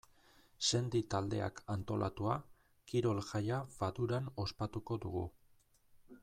[0.69, 2.37] Sendi taldeak antolatua,
[2.93, 5.25] kirol-jaia Faduran ospatuko dugu.